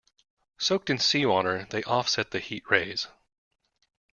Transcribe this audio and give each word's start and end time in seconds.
Soaked 0.57 0.89
in 0.89 0.97
seawater 0.97 1.67
they 1.69 1.83
offset 1.83 2.31
the 2.31 2.39
heat 2.39 2.63
rays. 2.71 3.07